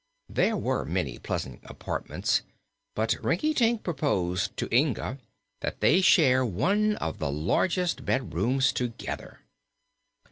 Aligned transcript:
There 0.29 0.57
were 0.57 0.83
many 0.83 1.19
pleasant 1.19 1.59
apartments, 1.63 2.41
but 2.95 3.23
Rinkitink 3.23 3.83
proposed 3.83 4.57
to 4.57 4.75
Inga 4.75 5.19
that 5.59 5.79
they 5.79 6.01
share 6.01 6.43
one 6.43 6.95
of 6.95 7.19
the 7.19 7.31
largest 7.31 8.03
bedrooms 8.03 8.73
together. 8.73 9.41